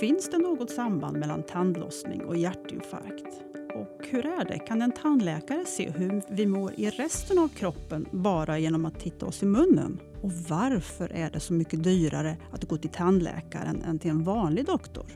[0.00, 3.26] Finns det något samband mellan tandlossning och hjärtinfarkt?
[3.74, 4.58] Och hur är det?
[4.58, 9.26] Kan en tandläkare se hur vi mår i resten av kroppen bara genom att titta
[9.26, 10.00] oss i munnen?
[10.22, 14.66] Och varför är det så mycket dyrare att gå till tandläkaren än till en vanlig
[14.66, 15.06] doktor?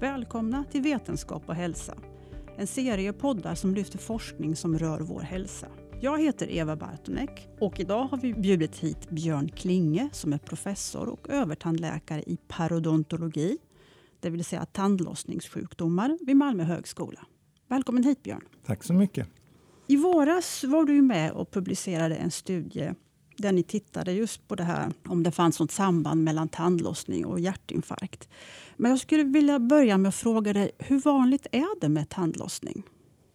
[0.00, 1.94] Välkomna till Vetenskap och hälsa.
[2.56, 5.66] En serie poddar som lyfter forskning som rör vår hälsa.
[6.00, 11.08] Jag heter Eva Bartonek och idag har vi bjudit hit Björn Klinge som är professor
[11.08, 13.58] och övertandläkare i parodontologi,
[14.24, 17.20] det vill säga tandlossningssjukdomar vid Malmö högskola.
[17.68, 18.44] Välkommen hit Björn.
[18.66, 19.28] Tack så mycket.
[19.86, 22.94] I våras var du med och publicerade en studie
[23.36, 27.40] där ni tittade just på det här om det fanns något samband mellan tandlossning och
[27.40, 28.28] hjärtinfarkt.
[28.76, 32.82] Men jag skulle vilja börja med att fråga dig, hur vanligt är det med tandlossning?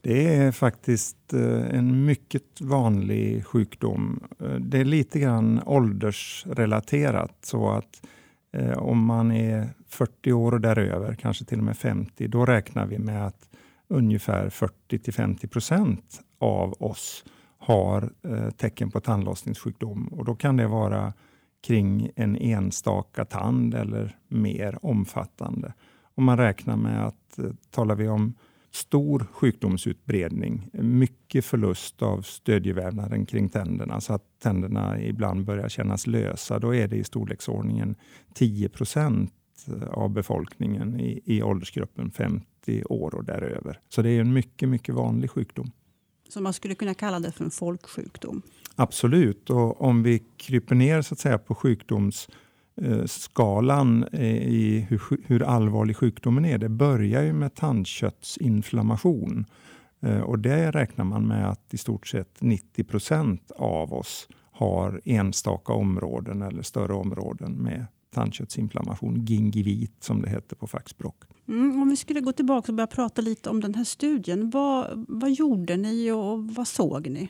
[0.02, 4.23] Det är faktiskt eh, en mycket vanlig sjukdom.
[4.39, 7.38] Eh, det är lite grann åldersrelaterat.
[7.41, 8.02] så att
[8.52, 12.86] eh, Om man är 40 år och däröver, kanske till och med 50, då räknar
[12.86, 13.50] vi med att
[13.88, 17.25] ungefär 40 50 procent av oss
[17.58, 20.08] har eh, tecken på tandlossningssjukdom.
[20.08, 21.14] Och då kan det vara
[21.67, 25.73] kring en enstaka tand eller mer omfattande.
[26.16, 28.33] Om man räknar med att eh, talar vi om
[28.72, 36.59] stor sjukdomsutbredning, mycket förlust av stödjevävnaden kring tänderna så att tänderna ibland börjar kännas lösa.
[36.59, 37.95] Då är det i storleksordningen
[38.34, 39.34] 10 procent
[39.88, 43.80] av befolkningen i, i åldersgruppen 50 år och däröver.
[43.89, 45.72] Så det är en mycket, mycket vanlig sjukdom.
[46.30, 48.42] Så man skulle kunna kalla det för en folksjukdom?
[48.76, 52.30] Absolut, och om vi kryper ner så att säga på sjukdoms
[52.81, 56.58] Eh, skalan eh, i hur, hur, allvarlig sjukdomen är.
[56.58, 59.45] Det börjar ju med tandköttsinflammation.
[60.02, 65.02] Eh, och det räknar man med att i stort sett 90 procent av oss har
[65.05, 71.16] enstaka områden eller större områden med tandköttsinflammation, gingivit som det heter på fackspråk.
[71.47, 74.49] Mm, om vi skulle gå tillbaka och börja prata lite om den här studien.
[74.49, 77.30] Vad, vad gjorde ni och vad såg ni?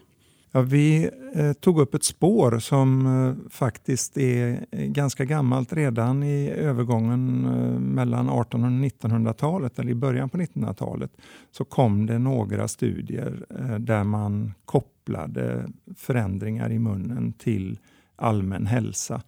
[0.52, 5.74] Ja, vi eh, tog upp ett spår som eh, faktiskt är eh, ganska gammalt.
[5.74, 11.12] Redan i övergången eh, mellan 1800 och 1900-talet, eller i början på 1900-talet,
[11.52, 17.80] så kom det några studier eh, där man kopplade förändringar i munnen till
[18.16, 19.22] allmän hälsa.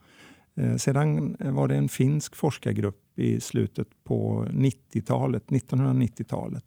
[0.55, 6.65] Eh, sedan eh, var det en finsk forskargrupp i slutet på 90-talet, 1990-talet,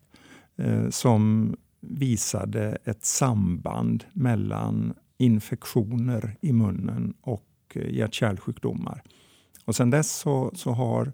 [0.57, 1.55] eh, som
[1.89, 9.03] visade ett samband mellan infektioner i munnen och eh, hjärt-kärlsjukdomar.
[9.65, 11.13] Och sen dess så, så, har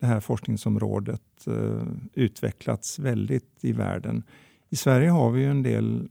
[0.00, 4.22] det här forskningsområdet eh, utvecklats väldigt i världen.
[4.68, 6.08] I Sverige har vi en del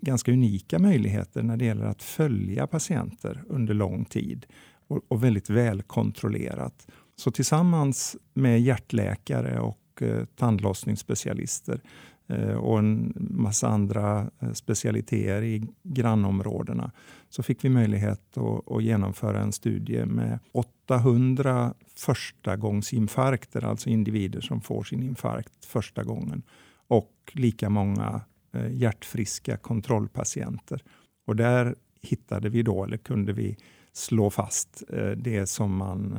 [0.00, 4.46] ganska unika möjligheter när det gäller att följa patienter under lång tid
[4.88, 6.86] och, och väldigt välkontrollerat.
[7.16, 11.80] Så tillsammans med hjärtläkare och eh, tandlossningsspecialister
[12.28, 16.92] Eh, och en massa andra eh, specialiteter i grannområdena
[17.28, 24.60] så fick vi möjlighet att, att genomföra en studie med 800 förstagångsinfarkter, alltså individer som
[24.60, 26.42] får sin infarkt första gången
[26.88, 28.20] och lika många
[28.52, 30.82] eh, hjärtfriska kontrollpatienter.
[31.26, 33.56] Och där hittade vi då, eller kunde vi
[33.92, 34.82] slå fast
[35.16, 36.18] det som man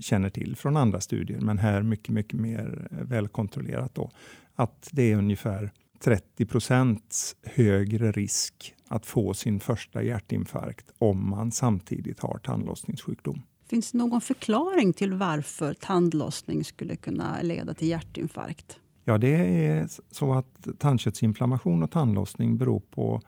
[0.00, 3.94] känner till från andra studier, men här mycket, mycket mer välkontrollerat.
[3.94, 4.10] Då
[4.60, 11.52] att det är ungefär 30 procents högre risk att få sin första hjärtinfarkt om man
[11.52, 13.42] samtidigt har tandlossningssjukdom.
[13.68, 18.78] Finns det någon förklaring till varför tandlossning skulle kunna leda till hjärtinfarkt?
[19.04, 23.22] Ja, det är så att tandköttsinflammation och tandlossning beror på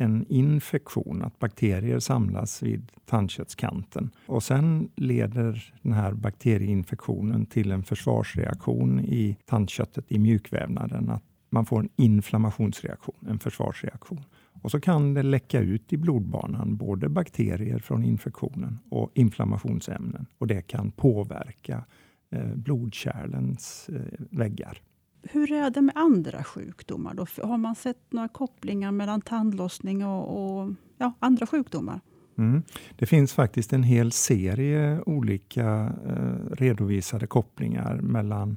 [0.00, 4.10] en infektion, att bakterier samlas vid tandköttskanten.
[4.26, 11.10] Och sen leder den här bakterieinfektionen till en försvarsreaktion i tandköttet, i mjukvävnaden.
[11.10, 14.24] Att man får en inflammationsreaktion, en försvarsreaktion.
[14.62, 20.26] Och så kan det läcka ut i blodbanan både bakterier från infektionen och inflammationsämnen.
[20.38, 21.84] Och det kan påverka
[22.30, 24.00] eh, blodkärlens eh,
[24.30, 24.82] väggar.
[25.22, 27.14] Hur är det med andra sjukdomar?
[27.14, 27.26] Då?
[27.42, 32.00] Har man sett några kopplingar mellan tandlossning och, och ja, andra sjukdomar?
[32.38, 32.62] Mm.
[32.96, 38.56] Det finns faktiskt en hel serie olika eh, redovisade kopplingar mellan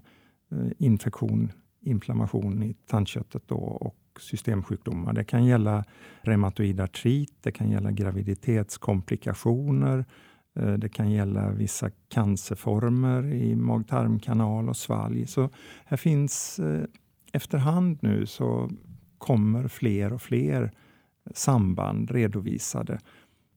[0.51, 5.13] eh, infektion, inflammation i tandköttet då, och systemsjukdomar.
[5.13, 5.83] Det kan gälla
[6.21, 10.05] reumatoid artrit, det kan gälla graviditetskomplikationer, Eh,
[10.59, 15.27] Eh, det kan gälla vissa cancerformer i mag-tarmkanal och svalg.
[15.27, 15.49] Så
[15.85, 16.83] här finns eh,
[17.33, 18.71] efterhand nu så
[19.17, 20.71] kommer fler och fler
[21.33, 22.99] samband redovisade.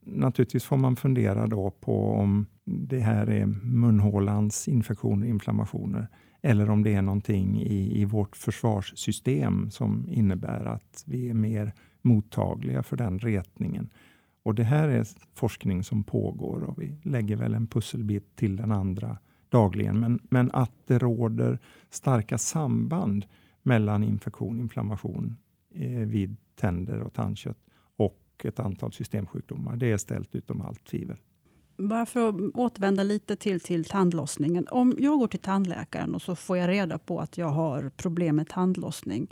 [0.05, 6.07] Naturligtvis får man fundera då på om det här är munhålans infektioner och inflammationer
[6.41, 11.73] eller om det är någonting i, i vårt försvarssystem som innebär att vi är mer
[12.01, 13.89] mottagliga för den retningen.
[14.45, 18.71] Och Det här är forskning som pågår och vi lägger väl en pusselbit till den
[18.71, 19.17] andra
[19.49, 19.99] dagligen.
[19.99, 21.59] Men, men att det råder
[21.89, 23.25] starka samband
[23.63, 25.37] mellan infektion, inflammation
[25.73, 27.57] eh, vid tänder och tandkött
[27.97, 29.75] och ett antal systemsjukdomar.
[29.75, 31.17] Det är ställt utom allt tvivel.
[31.77, 34.67] Bara för att återvända lite till, till tandlossningen.
[34.71, 38.35] Om jag går till tandläkaren och så får jag reda på att jag har problem
[38.35, 39.27] med tandlossning.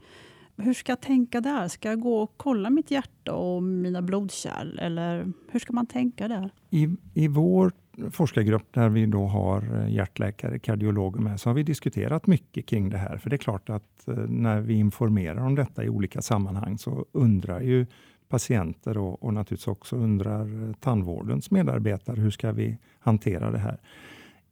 [0.57, 1.67] Hur ska jag tänka där?
[1.67, 4.79] Ska jag gå och kolla mitt hjärta och mina blodkärl?
[4.79, 6.50] Eller hur ska man tänka där?
[6.69, 7.71] I, i vår
[8.11, 12.89] forskargrupp där vi då har eh, hjärtläkare, kardiologer med, så har vi diskuterat mycket kring
[12.89, 13.17] det här.
[13.17, 17.05] För det är klart att eh, när vi informerar om detta i olika sammanhang så
[17.11, 17.85] undrar ju
[18.29, 23.77] patienter och, och naturligtvis också undrar eh, tandvårdens medarbetare hur ska vi hantera det här.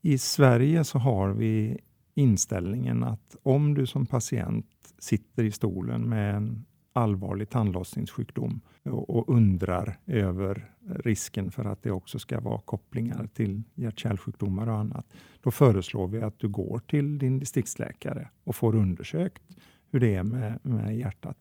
[0.01, 1.77] I Sverige så har vi
[2.15, 4.65] inställningen att om du som patient
[5.03, 12.19] sitter i stolen med en allvarlig tandlossningssjukdom och, undrar över risken för att det också
[12.19, 15.05] ska vara kopplingar till hjärt-kärlsjukdomar och annat.
[15.41, 19.43] Då föreslår vi att du går till din distriktsläkare och får undersökt
[19.91, 21.37] hur det är med, med hjärtat.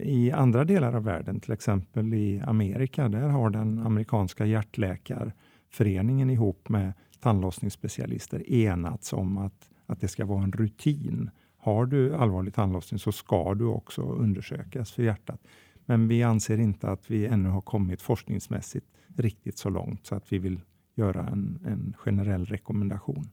[0.00, 6.68] I andra delar av världen, till exempel i Amerika, där har den amerikanska hjärtläkarföreningen ihop
[6.68, 11.30] med tandlossningsspecialister enats om att, att det ska vara en rutin.
[11.64, 15.40] Har du allvarlig tandlossning så ska du också undersökas för hjärtat.
[15.86, 18.86] Men vi anser inte att vi ännu har kommit forskningsmässigt
[19.16, 20.60] riktigt så långt så att vi vill
[20.94, 23.30] göra en, en generell rekommendation.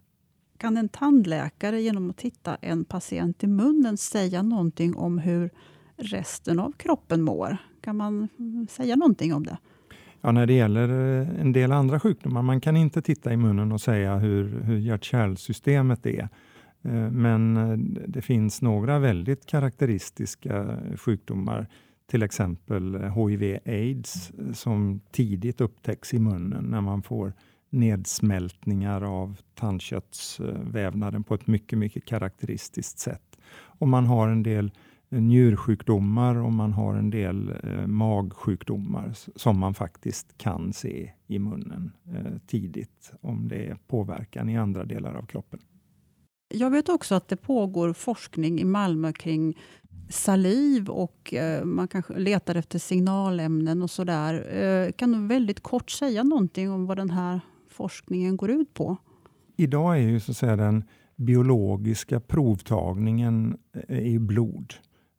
[0.57, 5.49] Kan en tandläkare genom att titta en patient i munnen säga någonting om hur
[5.97, 7.57] resten av kroppen mår?
[7.81, 8.27] Kan man
[8.69, 9.57] säga någonting om det?
[10.21, 10.89] Ja, när det gäller
[11.21, 14.77] eh, en del andra sjukdomar, man kan inte titta i munnen och säga hur, hur
[14.77, 16.29] hjärt-kärlsystemet är.
[16.83, 17.77] Eh, men eh,
[18.07, 21.67] det finns några väldigt karaktäristiska sjukdomar,
[22.07, 27.33] till exempel eh, HIV-AIDS, som tidigt upptäcks i munnen när man får
[27.69, 33.37] nedsmältningar av tandköttsvävnaden på ett mycket, mycket karaktäristiskt sätt.
[33.51, 34.71] Och man har en del
[35.09, 37.53] njursjukdomar och man har en del
[37.87, 41.91] magsjukdomar som man faktiskt kan se i munnen
[42.47, 45.59] tidigt om det är påverkan i andra delar av kroppen.
[46.49, 49.57] Jag vet också att det pågår forskning i Malmö kring
[50.09, 54.57] saliv och eh, man kanske letar efter signalämnen och sådär.
[54.57, 58.97] Eh, kan du väldigt kort säga någonting om vad den här forskningen går ut på?
[59.57, 60.83] Idag är ju så att säga den
[61.15, 63.57] biologiska provtagningen
[63.87, 64.73] eh, i blod.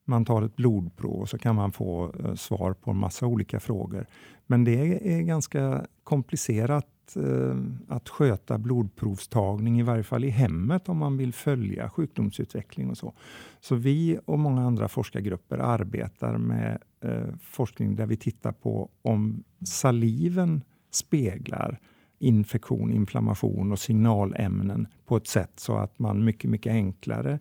[0.06, 4.06] Man tar ett blodprov och så kan man få svar på en massa olika frågor.
[4.46, 6.86] Men det är ganska komplicerat
[7.16, 7.56] Eh,
[7.88, 13.14] att sköta blodprovstagning, i varje fall i hemmet om man vill följa sjukdomsutveckling och så.
[13.60, 19.44] Så vi och många andra forskargrupper arbetar med eh, forskning där vi tittar på om
[19.64, 21.80] saliven speglar
[22.18, 27.38] infektion, inflammation och signalämnen på ett sätt så att man mycket, mycket enklare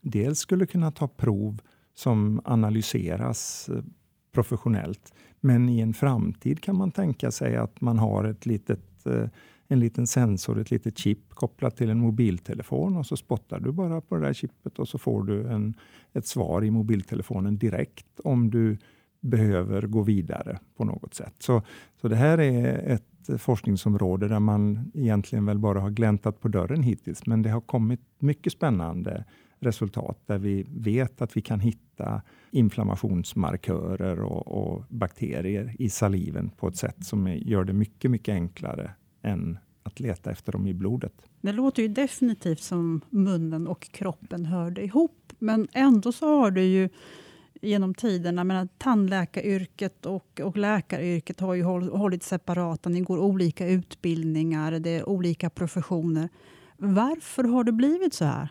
[0.00, 1.60] dels skulle kunna ta prov
[1.94, 3.82] som analyseras eh,
[4.32, 5.12] professionellt.
[5.40, 9.28] Men i en framtid kan man tänka sig att man har ett litet, ett, eh,
[9.68, 14.00] en liten sensor, ett litet chip kopplat till en mobiltelefon och så spottar du bara
[14.00, 15.74] på det där chippet och så får du en,
[16.12, 18.78] ett svar i mobiltelefonen direkt om du
[19.20, 21.34] behöver gå vidare på något sätt.
[21.38, 21.62] Så,
[22.00, 26.82] så det här är ett forskningsområde där man egentligen väl bara har gläntat på dörren
[26.82, 29.24] hittills, men det har kommit mycket spännande
[29.60, 36.68] resultat där vi vet att vi kan hitta inflammationsmarkörer och, och, bakterier i saliven på
[36.68, 38.90] ett sätt som gör det mycket, mycket enklare
[39.22, 41.12] än att leta efter dem i blodet.
[41.40, 46.62] Det låter ju definitivt som munnen och kroppen hörde ihop, men ändå så har du
[46.62, 46.88] ju
[47.62, 52.88] genom tiderna, Men tandläkaryrket och, och läkaryrket har ju håll, hållit separata.
[52.88, 56.28] Ni går olika utbildningar, det är olika professioner.
[56.76, 58.48] Varför har det blivit så här?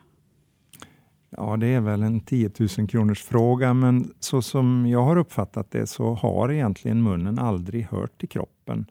[1.30, 5.72] Ja, det är väl en 10 000 kronors fråga, men så som jag har uppfattat
[5.72, 8.86] det så har egentligen munnen aldrig hört till kroppen,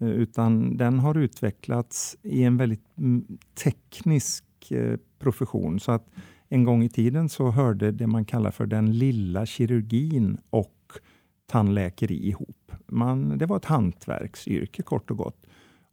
[0.00, 5.80] eh, utan den har utvecklats i en väldigt mm, teknisk eh, profession.
[5.80, 6.08] Så att
[6.48, 10.76] en gång i tiden så hörde det man kallar för den lilla kirurgin och
[11.46, 12.72] tandläkeri ihop.
[12.86, 15.46] Man, det var ett hantverksyrke kort och gott.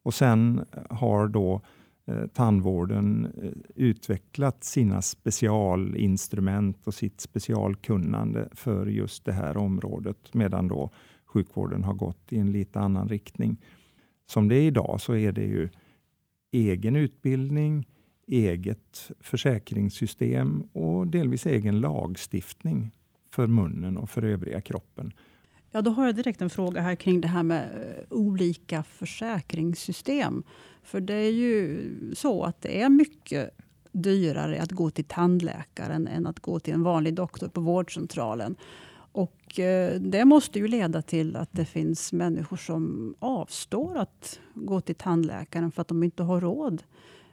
[0.04, 1.62] Och sen har då Eh,
[2.08, 10.68] Eh, tandvården eh, utvecklat sina specialinstrument och sitt specialkunnande för just det här området, medan
[10.68, 10.90] då
[11.26, 13.58] sjukvården har gått i en lite annan riktning.
[14.26, 15.70] Som det är idag så är det ju
[16.52, 17.88] egen utbildning,
[18.28, 22.92] eget försäkringssystem och delvis egen lagstiftning
[23.32, 25.14] för munnen och för övriga kroppen.
[25.72, 30.44] Ja, då har jag direkt en fråga här kring det här med eh, olika försäkringssystem.
[30.88, 33.50] För det är ju så att det är mycket
[33.92, 38.56] dyrare att gå till tandläkaren än att gå till en vanlig doktor på vårdcentralen.
[39.12, 44.82] Och eh, det måste ju leda till att det finns människor som avstår att gå
[44.82, 46.84] till tandläkaren för att de inte har råd.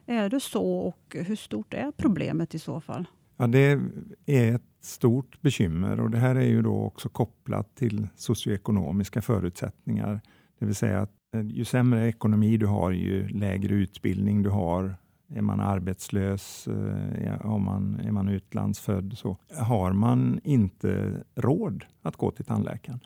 [0.06, 3.06] Är det så och hur stort är problemet i så fall?
[3.36, 3.80] Ja, det
[4.26, 10.20] är ett stort bekymmer och det här är ju då också kopplat till socioekonomiska förutsättningar.
[10.58, 14.96] Det vill säga att eh, ju sämre ekonomi du har, ju lägre utbildning du har,
[15.34, 22.16] är man arbetslös, eh, är man, är man utlandsfödd, så har man inte råd att
[22.16, 23.00] gå till tandläkaren.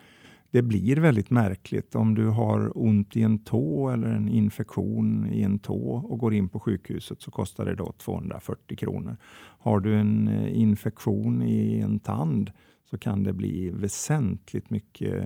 [0.51, 5.41] Det blir väldigt märkligt om du har ont i en tå eller en infektion i
[5.41, 9.17] en tå och går in på sjukhuset så kostar det då 240 kronor.
[9.59, 12.51] Har du en eh, infektion i en tand
[12.89, 15.23] så kan det bli väsentligt mycket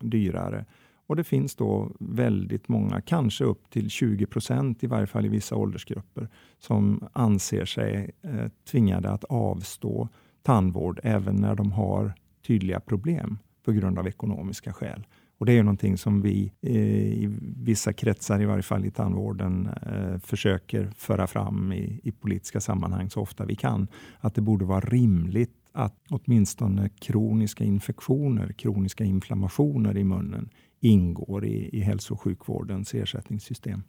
[0.00, 0.64] dyrare.
[1.08, 5.28] Och Det finns då väldigt många, kanske upp till 20 procent i varje fall i
[5.28, 10.08] vissa åldersgrupper, som anser sig eh, tvingade att avstå
[10.42, 12.12] tandvård även när de har
[12.46, 15.06] tydliga problem på grund av ekonomiska skäl.
[15.38, 16.76] Och Det är någonting som vi eh,
[17.22, 22.60] i vissa kretsar, i varje fall i tandvården, eh, försöker föra fram i, i politiska
[22.60, 23.88] sammanhang så ofta vi kan.
[24.20, 30.50] Att det borde vara rimligt att åtminstone kroniska infektioner, kroniska inflammationer i munnen
[30.80, 33.82] ingår i, i hälso och sjukvårdens ersättningssystem.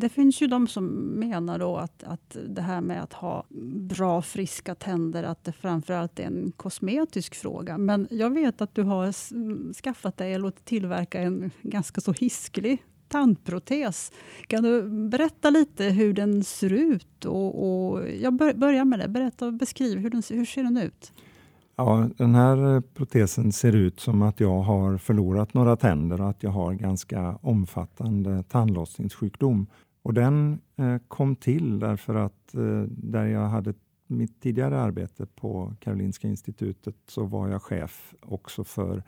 [0.00, 0.86] Det finns ju de som
[1.20, 6.20] menar då att, att det här med att ha bra friska tänder, att det framförallt
[6.20, 7.78] är en kosmetisk fråga.
[7.78, 9.12] Men jag vet att du har
[9.82, 14.12] skaffat dig eller låtit tillverka en ganska så hisklig tandprotes.
[14.46, 17.24] Kan du berätta lite hur den ser ut?
[17.24, 19.08] Och, och jag börjar med det.
[19.08, 21.12] Berätta och beskriv, hur, den, hur ser den ut?
[21.80, 26.30] Ja, den här eh, protesen ser ut som att jag har förlorat några tänder och
[26.30, 29.66] att jag har ganska omfattande tandlossningssjukdom.
[30.02, 33.74] Och den eh, kom till därför att eh, där jag hade
[34.06, 39.02] mitt tidigare arbete på Karolinska institutet så var jag chef också för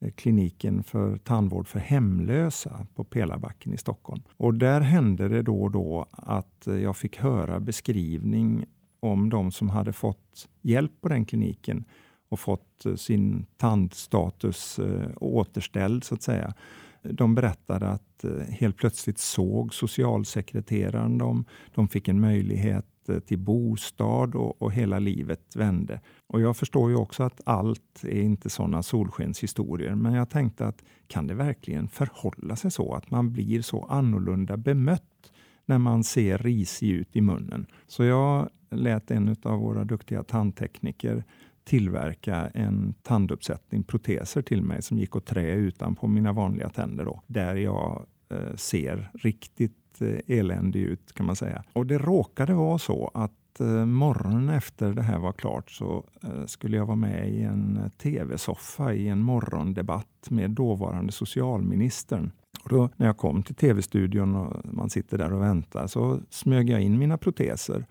[0.00, 4.22] eh, kliniken för tandvård för hemlösa på Pelarbacken i Stockholm.
[4.36, 8.64] Och där hände det då och då att eh, jag fick höra beskrivning
[9.00, 11.84] om de som hade fått hjälp på den kliniken
[12.32, 16.54] och fått eh, sin tandstatus eh, återställd så att säga.
[17.02, 21.44] De berättade att eh, helt plötsligt såg socialsekreteraren dem.
[21.74, 22.86] De fick en möjlighet
[23.26, 26.00] till bostad och, och, hela livet vände.
[26.26, 30.84] Och jag förstår ju också att allt är inte sådana solskenshistorier, men jag tänkte att
[31.06, 35.32] kan det verkligen förhålla sig så att man blir så annorlunda bemött
[35.66, 37.66] när man ser risig ut i munnen?
[37.86, 41.24] Så jag lät en av våra duktiga tandtekniker
[41.64, 47.04] tillverka en tanduppsättning proteser till mig som gick att trä utanpå mina vanliga tänder.
[47.04, 51.64] Då, där jag eh, ser riktigt eh, eländig ut kan man säga.
[51.72, 56.46] Och det råkade vara så att eh, morgonen efter det här var klart så eh,
[56.46, 62.30] skulle jag vara med i en eh, tv-soffa i en morgondebatt med dåvarande socialministern.
[62.64, 66.70] Och då, när jag kom till tv-studion och man sitter där och väntar så smög
[66.70, 67.86] jag in mina proteser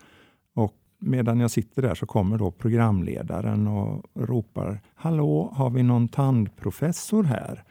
[1.02, 7.24] medan jag sitter där så kommer då programledaren och ropar Hallå, har vi någon tandprofessor
[7.24, 7.64] här?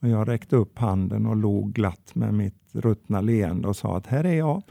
[0.00, 4.06] Och jag räckte upp handen och log glatt med mitt ruttna leende och sa att
[4.06, 4.62] här är jag.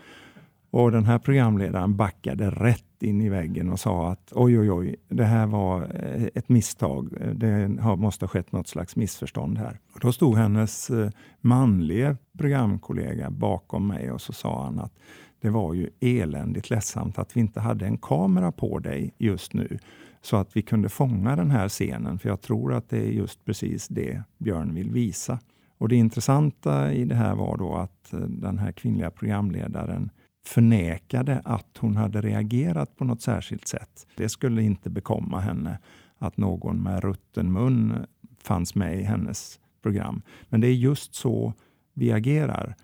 [0.72, 4.96] Och den här programledaren backade rätt in i väggen och sa att oj, oj, oj,
[5.08, 7.10] det här var eh, ett misstag.
[7.36, 9.80] Det måste ha skett något slags missförstånd här.
[9.94, 11.10] Och då stod hennes eh,
[11.42, 14.94] manlige programkollega bakom mig och så sa han att
[15.42, 19.80] det var ju eländigt ledsamt att vi inte hade en kamera på dig just nu
[20.22, 22.20] så att vi kunde fånga den här scenen.
[22.20, 25.40] För jag tror att det är just precis det Björn vill visa.
[25.78, 30.10] Och Det intressanta i det här var då att eh, den här kvinnliga programledaren
[30.46, 34.08] förnekade att hon hade reagerat på något särskilt sätt.
[34.16, 35.80] Det skulle inte bekomma henne
[36.18, 38.06] att någon med rutten mun
[38.44, 40.22] fanns med i hennes program.
[40.50, 41.54] Men det är just så
[41.94, 42.76] vi agerar.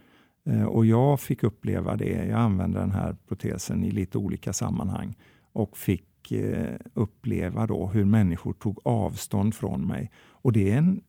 [0.45, 2.25] Eh, och jag fick uppleva det.
[2.25, 5.15] Jag använde den här protesen i lite olika sammanhang
[5.53, 10.11] och fick eh, uppleva då hur människor tog avstånd från mig.
[10.15, 11.01] Och det är en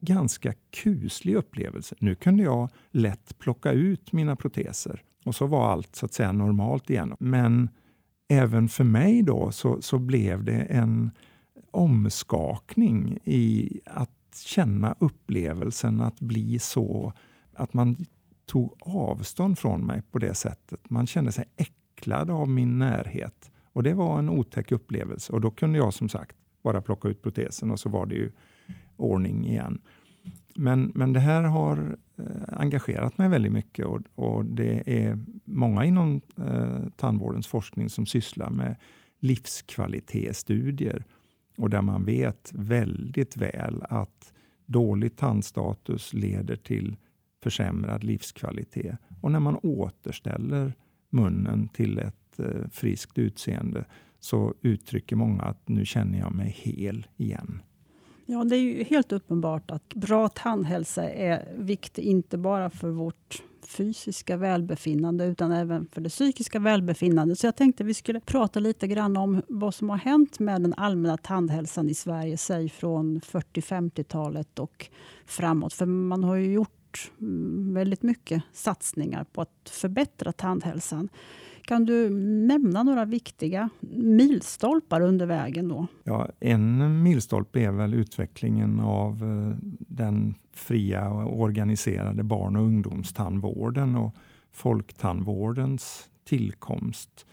[0.00, 1.94] ganska kuslig upplevelse.
[1.98, 6.32] Nu kunde jag lätt plocka ut mina proteser och så var allt så att säga
[6.32, 7.14] normalt igen.
[7.18, 7.68] Men
[8.28, 11.10] även för mig då så, så blev det en
[11.70, 14.10] omskakning i att
[14.44, 17.12] känna upplevelsen att bli så
[17.54, 17.96] att man
[18.46, 20.90] tog avstånd från mig på det sättet.
[20.90, 23.50] Man kände sig äcklad av min närhet.
[23.72, 27.22] Och det var en otäck upplevelse och då kunde jag som sagt bara plocka ut
[27.22, 28.32] protesen och så var det ju
[28.96, 29.80] ordning igen.
[30.54, 32.24] Men, men det här har eh,
[32.60, 38.50] engagerat mig väldigt mycket och, och det är många inom eh, tandvårdens forskning som sysslar
[38.50, 38.76] med
[39.20, 41.04] livskvalitetsstudier
[41.56, 44.32] och där man vet väldigt väl att
[44.66, 46.96] dålig tandstatus leder till
[47.42, 48.96] försämrad livskvalitet.
[49.20, 50.72] Och när man återställer
[51.10, 53.84] munnen till ett eh, friskt utseende
[54.20, 57.62] så uttrycker många att nu känner jag mig hel igen.
[58.26, 63.42] Ja, det är ju helt uppenbart att bra tandhälsa är viktig, inte bara för vårt
[63.66, 67.38] fysiska välbefinnande utan även för det psykiska välbefinnandet.
[67.38, 70.74] Så jag tänkte vi skulle prata lite grann om vad som har hänt med den
[70.74, 74.86] allmänna tandhälsan i Sverige, säg från 40-50-talet och
[75.26, 75.72] framåt.
[75.72, 81.08] För man har ju gjort gjort mm, väldigt mycket satsningar på att förbättra tandhälsan.
[81.62, 82.10] Kan du
[82.46, 85.68] nämna några viktiga milstolpar under vägen?
[85.68, 85.86] då?
[86.04, 93.96] Ja, en milstolpe är väl utvecklingen av eh, den fria och organiserade barn och ungdomstandvården
[93.96, 94.14] och
[94.52, 97.26] folktandvårdens tillkomst.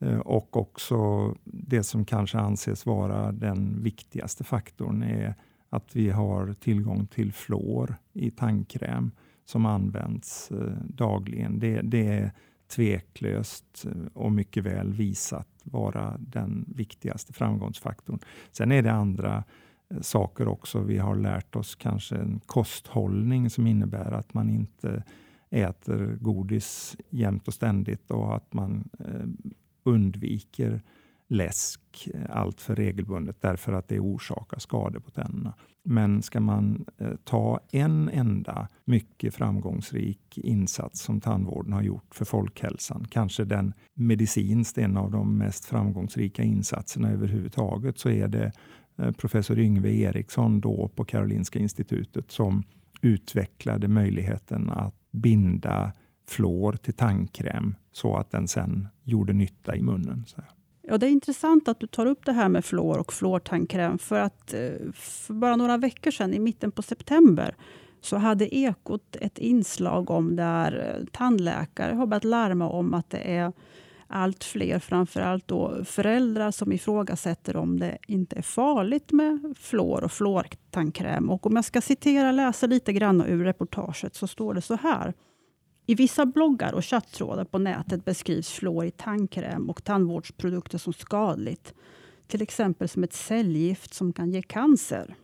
[0.00, 0.96] Eh, och också
[1.44, 5.34] det som kanske anses vara den viktigaste faktorn är
[5.72, 9.10] att vi har tillgång till fluor i tandkräm
[9.44, 11.58] som används eh, dagligen.
[11.58, 12.32] Det, det är
[12.68, 18.18] tveklöst eh, och mycket väl visat vara den viktigaste framgångsfaktorn.
[18.50, 19.44] Sen är det andra
[19.90, 20.80] eh, saker också.
[20.80, 25.04] Vi har lärt oss kanske en kosthållning som innebär att man inte
[25.50, 29.50] äter godis jämt och ständigt och att man eh,
[29.84, 30.82] undviker
[31.32, 35.54] läsk eh, allt för regelbundet därför att det orsakar skador på tänderna.
[35.84, 42.24] Men ska man eh, ta en enda mycket framgångsrik insats som tandvården har gjort för
[42.24, 48.52] folkhälsan, kanske den medicinskt en av de mest framgångsrika insatserna överhuvudtaget, så är det
[48.98, 52.62] eh, professor Yngve Eriksson då på Karolinska institutet som
[53.00, 55.92] utvecklade möjligheten att binda
[56.28, 60.24] fluor till tandkräm så att den sen gjorde nytta i munnen.
[60.26, 60.42] Så.
[60.82, 63.98] Ja, det är intressant att du tar upp det här med fluor och fluortandkräm.
[63.98, 67.56] För att eh, för bara några veckor sedan, i mitten på september,
[68.00, 73.36] så hade Ekot ett inslag om där eh, tandläkare har börjat larma om att det
[73.36, 73.52] är
[74.06, 80.12] allt fler, framförallt då föräldrar som ifrågasätter om det inte är farligt med fluor och
[80.12, 81.30] fluortandkräm.
[81.30, 85.14] Och om jag ska citera, läsa lite grann ur reportaget så står det så här.
[85.86, 91.74] I vissa bloggar och chattrådar på nätet beskrivs fluor i tandkräm och tandvårdsprodukter som skadligt.
[92.26, 95.14] Till exempel som ett cellgift som kan ge cancer.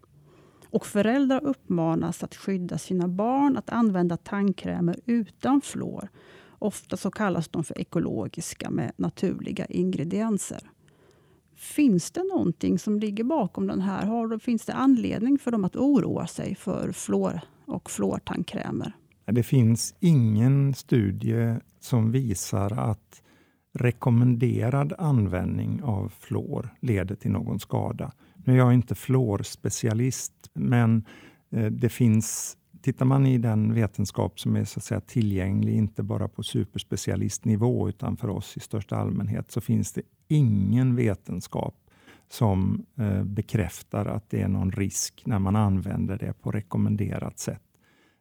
[0.71, 6.09] Och föräldrar uppmanas att skydda sina barn att använda tandkrämer utan fluor.
[6.59, 10.71] Ofta så kallas de för ekologiska med naturliga ingredienser.
[11.57, 14.07] Finns det någonting som ligger bakom den här?
[14.07, 18.93] Har, finns det anledning för dem att oroa sig för fluor och fluortandkrämer?
[19.33, 23.23] Det finns ingen studie som visar att
[23.75, 28.13] rekommenderad användning av fluor leder till någon skada.
[28.37, 31.05] Nu är jag inte fluorspecialist, men
[31.51, 36.03] eh, det finns Tittar man i den vetenskap som är så att säga, tillgänglig, inte
[36.03, 41.75] bara på superspecialistnivå, utan för oss i största allmänhet, så finns det ingen vetenskap
[42.29, 47.68] som eh, bekräftar att det är någon risk när man använder det på rekommenderat sätt.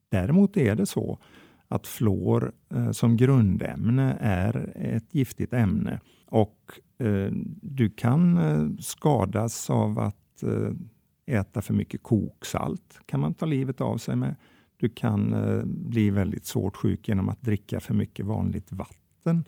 [0.09, 1.19] Däremot är det så
[1.67, 9.69] att fluor eh, som grundämne är ett giftigt ämne och eh, du kan eh, skadas
[9.69, 10.71] av att eh,
[11.35, 12.99] äta för mycket koksalt.
[13.05, 14.35] kan man ta livet av sig med.
[14.77, 19.45] Du kan eh, bli väldigt svårt sjuk genom att dricka för mycket vanligt vatten.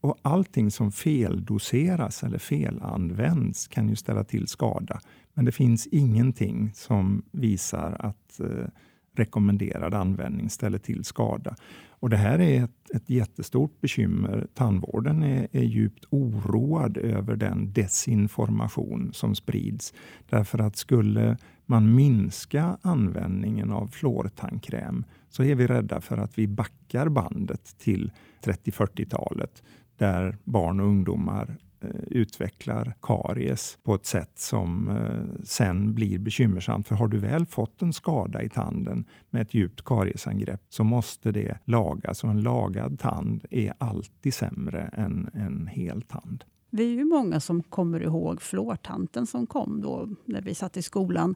[0.00, 5.00] Och Allting som feldoseras eller felanvänds kan ju ställa till skada.
[5.34, 8.66] Men det finns ingenting som visar att eh,
[9.18, 11.56] rekommenderad användning ställer till skada.
[12.00, 14.46] Och Det här är ett, ett jättestort bekymmer.
[14.54, 19.94] Tandvården är, är djupt oroad över den desinformation som sprids.
[20.28, 26.46] Därför att skulle man minska användningen av fluortandkräm så är vi rädda för att vi
[26.46, 28.12] backar bandet till
[28.44, 29.62] 30-40-talet
[29.96, 36.88] där barn och ungdomar Eh, utvecklar karies på ett sätt som eh, sen blir bekymmersamt.
[36.88, 41.32] För har du väl fått en skada i tanden med ett djupt kariesangrepp så måste
[41.32, 46.44] det lagas och en lagad tand är alltid sämre än en hel tand.
[46.70, 50.82] Vi är ju många som kommer ihåg flårtanten som kom då när vi satt i
[50.82, 51.34] skolan.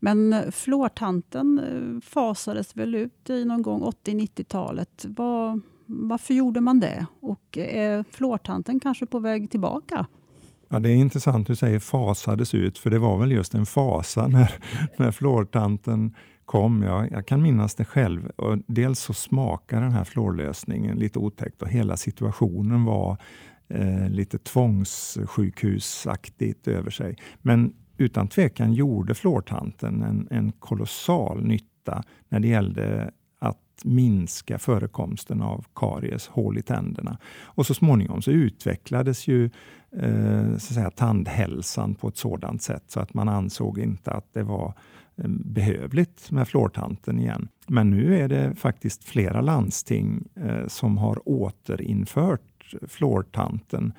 [0.00, 1.60] Men eh, flårtanten
[2.04, 5.06] fasades väl ut i någon gång 80-90-talet.
[5.08, 7.06] Vad, varför gjorde man det?
[7.20, 10.06] Och eh, är fluortanten kanske på väg tillbaka?
[10.68, 14.26] Ja, det är intressant du säger fasades ut, för det var väl just en fasa
[14.26, 14.52] när,
[14.96, 16.82] när fluortanten kom.
[16.82, 18.30] Jag, jag kan minnas det själv.
[18.36, 23.16] Och dels så smakar den här flårlösningen lite otäckt och hela situationen var
[23.68, 27.16] eh, lite tvångssjukhusaktigt över sig.
[27.42, 33.10] Men utan tvekan gjorde fluortanten en, en kolossal nytta när det gällde
[33.78, 37.18] att minska förekomsten av karies, hål i tänderna.
[37.42, 39.50] Och så småningom så utvecklades ju
[39.92, 44.32] eh, så att säga, tandhälsan på ett sådant sätt så att man ansåg inte att
[44.32, 44.74] det var
[45.16, 47.48] eh, behövligt med fluortanten igen.
[47.66, 53.92] Men nu är det faktiskt flera landsting eh, som har återinfört fluortanten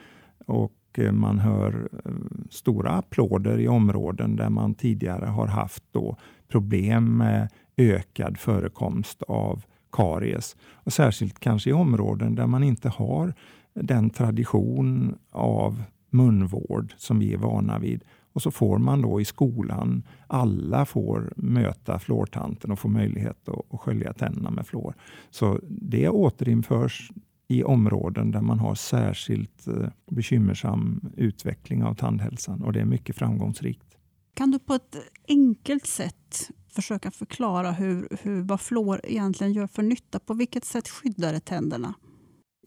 [0.45, 2.11] och eh, man hör eh,
[2.49, 9.63] stora applåder i områden där man tidigare har haft då problem med ökad förekomst av
[9.91, 10.55] karies.
[10.73, 13.33] Och särskilt kanske i områden där man inte har
[13.73, 18.03] den tradition av munvård som vi är vana vid.
[18.33, 23.73] Och så får man då i skolan, alla får möta fluortanten och få möjlighet att,
[23.73, 24.93] att skölja tänderna med fluor.
[25.29, 27.11] Så det återinförs
[27.47, 33.15] i områden där man har särskilt eh, bekymmersam utveckling av tandhälsan och det är mycket
[33.15, 33.88] framgångsrikt.
[34.33, 34.95] Kan du på ett
[35.27, 40.19] enkelt sätt försöka förklara hur, hur, vad fluor egentligen gör för nytta?
[40.19, 41.93] På vilket sätt skyddar det tänderna?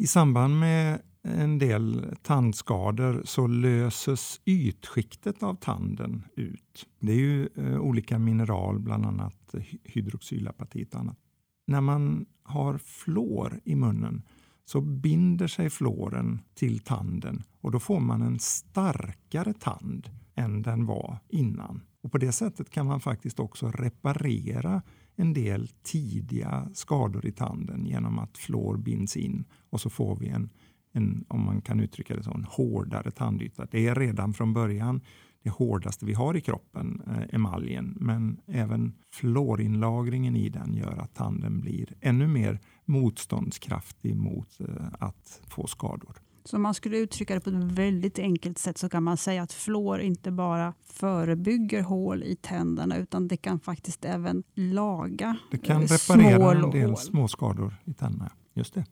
[0.00, 6.86] I samband med en del tandskador så löses ytskiktet av tanden ut.
[7.00, 11.18] Det är ju eh, olika mineral, bland annat hydroxylapatit och annat.
[11.66, 14.22] När man har fluor i munnen
[14.64, 20.86] så binder sig fluoren till tanden och då får man en starkare tand än den
[20.86, 21.82] var innan.
[22.02, 24.82] Och På det sättet kan man faktiskt också reparera
[25.16, 30.28] en del tidiga skador i tanden genom att fluor binds in och så får vi
[30.28, 30.50] en,
[30.92, 33.66] en, om man kan uttrycka det så, en hårdare tandyta.
[33.70, 35.00] Det är redan från början
[35.42, 41.14] det hårdaste vi har i kroppen, eh, emaljen, men även fluorinlagringen i den gör att
[41.14, 46.16] tanden blir ännu mer motståndskraftig mot eh, att få skador.
[46.44, 49.42] Så om man skulle uttrycka det på ett väldigt enkelt sätt så kan man säga
[49.42, 55.58] att fluor inte bara förebygger hål i tänderna utan det kan faktiskt även laga Det
[55.58, 58.32] kan reparera en del små skador i tänderna.
[58.54, 58.84] Just det.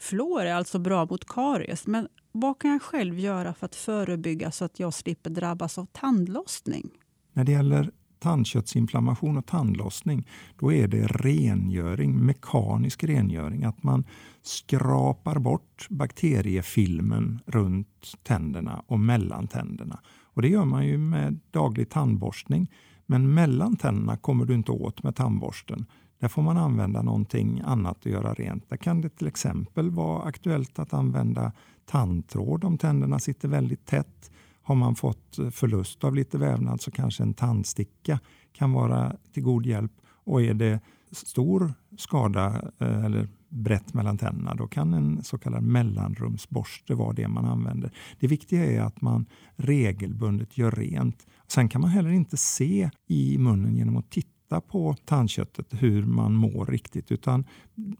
[0.00, 4.50] Fluor är alltså bra mot karies, men vad kan jag själv göra för att förebygga
[4.50, 6.90] så att jag slipper drabbas av tandlossning?
[7.32, 10.28] När det gäller tandköttsinflammation och tandlossning,
[10.58, 13.64] då är det rengöring, mekanisk rengöring.
[13.64, 14.04] Att man
[14.42, 20.00] skrapar bort bakteriefilmen runt tänderna och mellan tänderna.
[20.34, 22.70] Och det gör man ju med daglig tandborstning.
[23.06, 25.86] Men mellan tänderna kommer du inte åt med tandborsten.
[26.20, 28.68] Där får man använda någonting annat att göra rent.
[28.68, 31.52] Där kan det till exempel vara aktuellt att använda
[31.86, 34.30] tandtråd om tänderna sitter väldigt tätt.
[34.70, 38.20] Har man fått eh, förlust av lite vävnad så kanske en tandsticka
[38.52, 39.92] kan vara till god hjälp.
[40.24, 40.80] Och är det
[41.12, 47.28] stor skada eh, eller brett mellan tänderna, då kan en så kallad mellanrumsborste vara det
[47.28, 47.92] man använder.
[48.20, 51.26] Det viktiga är att man regelbundet gör rent.
[51.48, 56.04] Sen kan man heller inte se i munnen genom att titta titta på tandköttet hur
[56.04, 57.44] man mår riktigt utan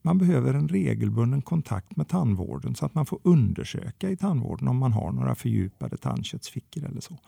[0.03, 4.77] man behöver en regelbunden kontakt med tandvården så att man får undersöka i tandvården om
[4.77, 7.19] man har några fördjupade tandköttsfickor eller så.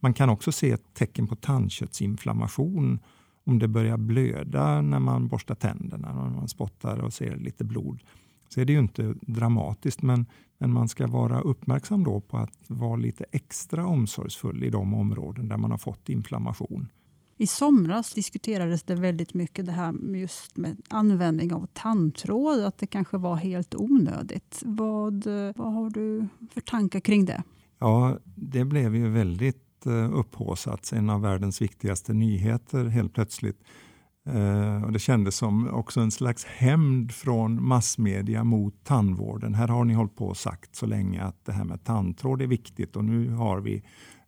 [0.00, 2.98] Man kan också se ett tecken på tandköttsinflammation
[3.46, 8.02] om det börjar blöda när man borstar tänderna, när man spottar och ser lite blod.
[8.48, 10.26] Så är det ju inte dramatiskt men,
[10.58, 15.48] men man ska vara uppmärksam då på att vara lite extra omsorgsfull i de områden
[15.48, 16.88] där man har fått inflammation.
[17.38, 22.78] I somras diskuterades det väldigt mycket det här med just med användning av tandtråd, att
[22.78, 24.62] det kanske var helt onödigt.
[24.64, 27.42] Vad, vad har du för tankar kring det?
[27.78, 33.60] Ja, det blev ju väldigt eh, upphåsat, en av världens viktigaste nyheter helt plötsligt.
[34.34, 39.54] Uh, och det kändes som också en slags hämnd från massmedia mot tandvården.
[39.54, 42.46] Här har ni hållit på och sagt så länge att det här med tandtråd är
[42.46, 43.82] viktigt och nu har vi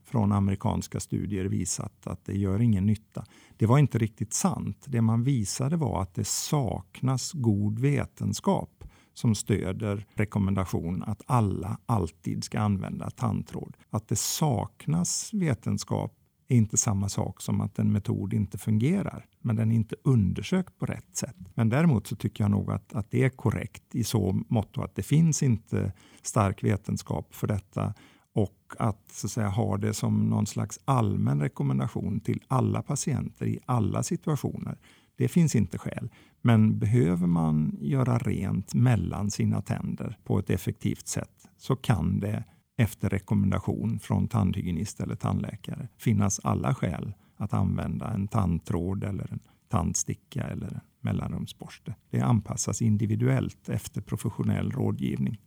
[0.09, 3.25] från amerikanska studier visat att det gör ingen nytta.
[3.57, 4.85] Det var inte riktigt sant.
[4.87, 12.45] Det man visade var att det saknas god vetenskap som stöder rekommendation att alla alltid
[12.45, 13.77] ska använda tandtråd.
[13.91, 16.15] Att det saknas vetenskap
[16.49, 20.79] är inte samma sak som att en metod inte fungerar, men den är inte undersökt
[20.79, 21.37] på rätt sätt.
[21.55, 24.95] Men däremot så tycker jag nog att, att det är korrekt i så mått att
[24.95, 25.93] det finns inte
[26.23, 27.95] stark vetenskap för detta
[28.39, 33.47] och att, så att säga, ha det som någon slags allmän rekommendation till alla patienter
[33.47, 34.79] i alla situationer.
[35.17, 36.09] Det finns inte skäl.
[36.43, 42.45] Men behöver man göra rent mellan sina tänder på ett effektivt sätt så kan det
[42.77, 49.41] efter rekommendation från tandhygienist eller tandläkare finnas alla skäl att använda en tandtråd eller en
[49.69, 51.95] tandsticka eller en mellanrumsborste.
[52.11, 55.39] Det anpassas individuellt efter professionell rådgivning.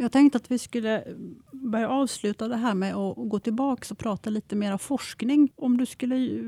[0.00, 1.04] Jag tänkte att vi skulle
[1.52, 5.52] börja avsluta det här med att gå tillbaka och prata lite mer om forskning.
[5.56, 6.42] Om du skulle eh,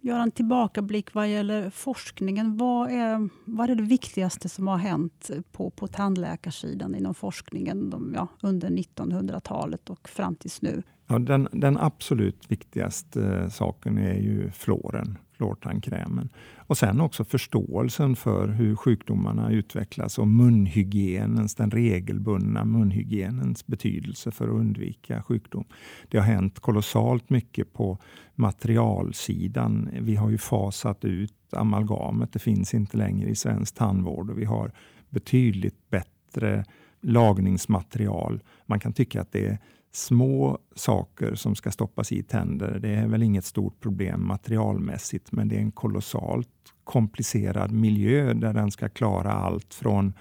[0.00, 2.56] göra en tillbakablick vad gäller forskningen.
[2.56, 8.12] Vad är, vad är det viktigaste som har hänt på, på tandläkarsidan inom forskningen de,
[8.14, 10.82] ja, under 1900-talet och fram tills nu?
[11.06, 16.28] Ja, den, den absolut viktigaste eh, saken är ju fluoren lårtandkrämen.
[16.56, 24.44] Och sen också förståelsen för hur sjukdomarna utvecklas och munhygienens, den regelbundna munhygienens betydelse för
[24.48, 25.64] att undvika sjukdom.
[26.08, 27.98] Det har hänt kolossalt mycket på
[28.34, 29.90] materialsidan.
[30.00, 32.32] Vi har ju fasat ut amalgamet.
[32.32, 34.72] Det finns inte längre i svensk tandvård och vi har
[35.10, 36.64] betydligt bättre
[37.00, 38.40] lagningsmaterial.
[38.66, 39.58] Man kan tycka att det är
[39.92, 42.78] små saker som ska stoppas i tänder.
[42.78, 46.48] Det är väl inget stort problem materialmässigt, men det är en kolossalt
[46.84, 50.12] komplicerad miljö där den ska klara allt från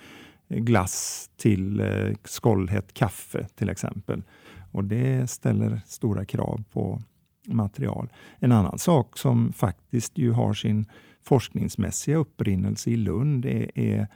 [0.48, 4.24] eh, glass till eh, skållhett kaffe till exempel.
[4.72, 7.02] Och Det ställer stora krav på
[7.48, 8.10] material.
[8.40, 10.86] En annan sak som faktiskt ju har sin
[11.24, 14.08] forskningsmässiga upprinnelse i Lund är, är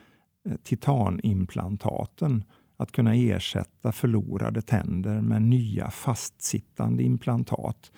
[0.49, 2.43] eh, titanimplantaten
[2.81, 7.91] att kunna ersätta förlorade tänder med nya fastsittande implantat.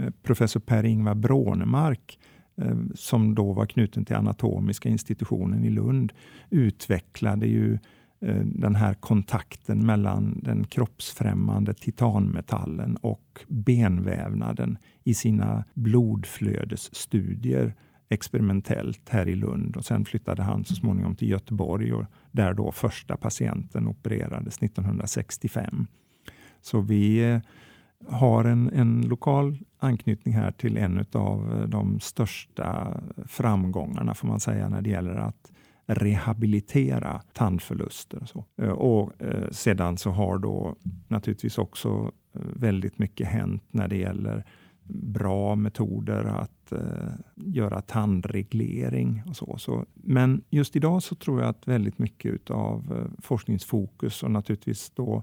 [0.00, 2.18] Eh, professor Per-Ingvar Brånemark,
[2.56, 6.12] eh, som då var knuten till anatomiska institutionen i Lund,
[6.50, 7.78] utvecklade ju
[8.20, 17.74] eh, den här kontakten mellan den kroppsfrämmande titanmetallen och benvävnaden i sina blodflödesstudier
[18.10, 22.72] experimentellt här i Lund och sen flyttade han så småningom till Göteborg och där då
[22.72, 25.86] första patienten opererades 1965.
[26.60, 27.40] Så vi eh,
[28.08, 34.40] har en, en lokal anknytning här till en av eh, de största framgångarna får man
[34.40, 35.52] säga när det gäller att
[35.86, 38.22] rehabilitera tandförluster.
[38.22, 38.44] Och, så.
[38.62, 39.12] Eh, och
[39.50, 40.76] sedan så har då
[41.08, 42.12] naturligtvis också
[42.54, 44.44] väldigt mycket hänt när det gäller
[44.92, 49.58] bra metoder att eh, göra tandreglering och så.
[49.58, 49.86] så.
[49.94, 55.22] Men just idag så tror jag att väldigt mycket av eh, forskningsfokus och naturligtvis då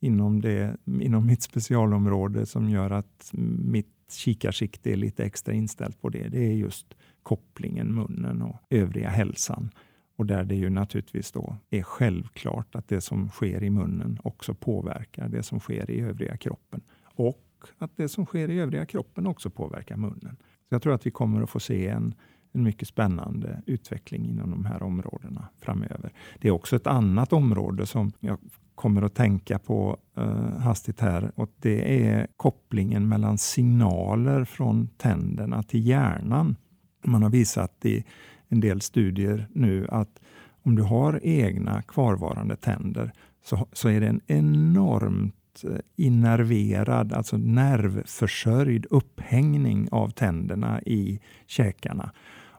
[0.00, 6.08] inom, det, inom mitt specialområde som gör att mitt kikarsikte är lite extra inställt på
[6.08, 6.28] det.
[6.28, 9.70] Det är just kopplingen munnen och övriga hälsan.
[10.16, 14.54] Och där det ju naturligtvis då är självklart att det som sker i munnen också
[14.54, 16.80] påverkar det som sker i övriga kroppen.
[17.14, 17.43] Och
[17.78, 20.36] att det som sker i övriga kroppen också påverkar munnen.
[20.40, 22.14] Så jag tror att vi kommer att få se en,
[22.52, 26.12] en mycket spännande utveckling inom de här områdena framöver.
[26.40, 28.38] Det är också ett annat område som jag
[28.74, 35.62] kommer att tänka på eh, hastigt här och det är kopplingen mellan signaler från tänderna
[35.62, 36.56] till hjärnan.
[37.04, 38.04] Man har visat i
[38.48, 40.20] en del studier nu att
[40.62, 43.12] om du har egna kvarvarande tänder
[43.44, 52.12] så, så är det en enormt Eh, innerverad, alltså nervförsörjd upphängning av tänderna i käkarna.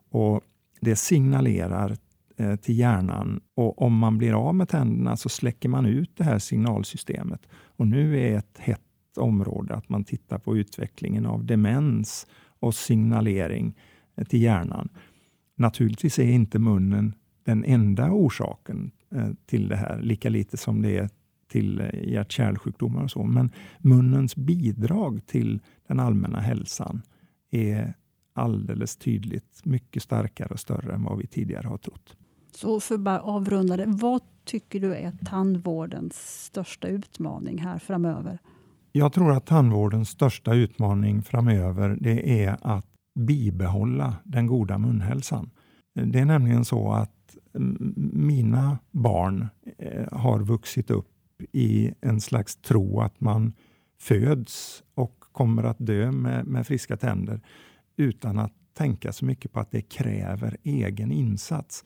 [0.10, 0.42] Och
[0.82, 1.98] det signalerar
[2.38, 6.24] eh, till hjärnan och om man blir av med tänderna så släcker man ut det
[6.24, 7.42] här signalsystemet.
[7.54, 8.82] Och nu är ett hett
[9.18, 12.28] område att man tittar på utvecklingen av demens
[12.60, 13.78] och signalering
[14.16, 14.90] eh, till hjärnan.
[15.56, 18.92] Naturligtvis är inte munnen den enda orsaken
[19.46, 21.10] till det här, lika lite som det är
[21.48, 23.24] till eh, hjärt-kärlsjukdomar och så.
[23.24, 27.02] Men munnens bidrag till den allmänna hälsan
[27.52, 27.94] är
[28.34, 32.18] alldeles tydligt mycket starkare och större än vad vi tidigare har trott.
[32.52, 38.40] Så för att bara avrunda det, vad tycker du är tandvårdens största utmaning här framöver?
[38.92, 42.86] Jag tror att tandvårdens största utmaning framöver det är att
[43.20, 45.50] bibehålla den goda munhälsan.
[45.94, 47.38] Det är nämligen så att
[48.14, 51.15] mina barn eh, har vuxit upp
[51.52, 53.54] i en slags tro att man
[54.00, 57.42] föds och kommer att dö med, med friska tänder
[57.98, 61.86] utan att tänka så mycket på att det kräver egen insats.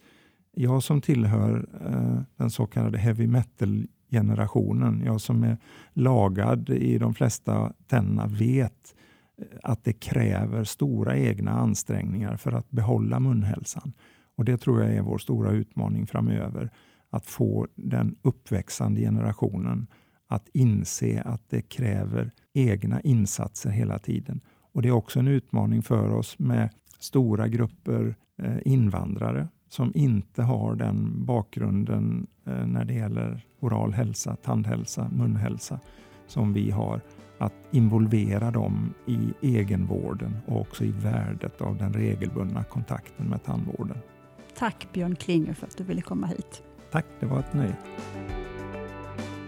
[0.54, 5.58] Jag som tillhör eh, den så kallade heavy metal-generationen, jag som är
[5.92, 8.94] lagad i de flesta tänderna, vet
[9.38, 13.92] eh, att det kräver stora egna ansträngningar för att behålla munhälsan.
[14.36, 16.70] Och Det tror jag är vår stora utmaning framöver
[17.10, 19.86] att få den uppväxande generationen
[20.26, 24.40] att inse att det kräver egna insatser hela tiden.
[24.72, 30.42] Och Det är också en utmaning för oss med stora grupper eh, invandrare som inte
[30.42, 35.80] har den bakgrunden eh, när det gäller oral hälsa, tandhälsa, munhälsa
[36.26, 37.00] som vi har.
[37.38, 43.98] Att involvera dem i egenvården och också i värdet av den regelbundna kontakten med tandvården.
[44.56, 46.62] Tack Björn Klinger för att du ville komma hit.
[46.90, 47.76] Tack, det var ett nöje.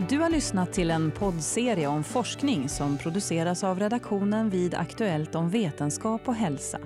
[0.08, 5.48] Du har lyssnat till en poddserie om forskning som produceras av redaktionen vid Aktuellt om
[5.48, 6.78] vetenskap och hälsa.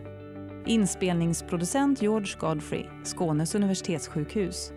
[0.67, 4.73] Inspelningsproducent George Godfrey, Skånes universitetssjukhus.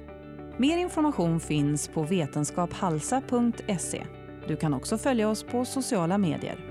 [0.58, 4.06] Mer information finns på vetenskaphalsa.se.
[4.48, 6.69] Du kan också följa oss på sociala medier.